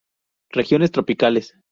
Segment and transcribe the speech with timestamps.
[0.49, 1.53] Regiones tropicales.